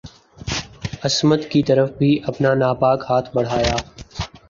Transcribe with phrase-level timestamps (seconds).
[1.03, 3.75] عصمت کی طرف بھی اپنا ناپاک ہاتھ بڑھایا